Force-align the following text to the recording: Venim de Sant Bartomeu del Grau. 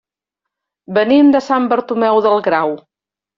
Venim 0.97 1.29
de 1.35 1.41
Sant 1.49 1.67
Bartomeu 1.75 2.23
del 2.29 2.43
Grau. 2.49 2.75